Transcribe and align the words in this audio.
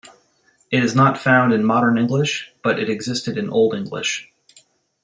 It 0.71 0.83
is 0.83 0.95
not 0.95 1.19
found 1.19 1.53
in 1.53 1.63
Modern 1.63 1.95
English 1.95 2.53
but 2.63 2.79
it 2.79 2.89
existed 2.89 3.37
in 3.37 3.51
Old 3.51 3.75
English. 3.75 4.33